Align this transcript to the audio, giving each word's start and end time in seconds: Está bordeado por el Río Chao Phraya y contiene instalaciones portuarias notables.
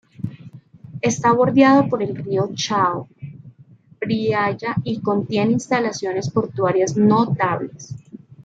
Está 1.03 1.31
bordeado 1.31 1.87
por 1.87 2.01
el 2.01 2.15
Río 2.15 2.49
Chao 2.55 3.07
Phraya 3.99 4.75
y 4.83 4.99
contiene 4.99 5.51
instalaciones 5.51 6.31
portuarias 6.31 6.97
notables. 6.97 7.95